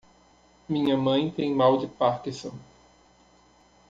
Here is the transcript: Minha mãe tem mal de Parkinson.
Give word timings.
Minha 0.67 0.97
mãe 0.97 1.29
tem 1.29 1.53
mal 1.53 1.77
de 1.77 1.85
Parkinson. 1.85 2.53